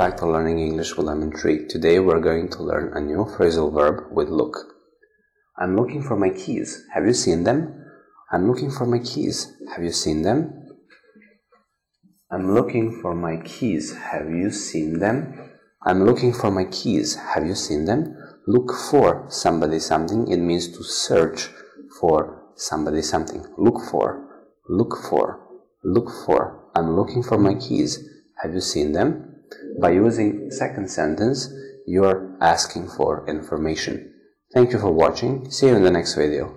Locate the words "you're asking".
31.86-32.88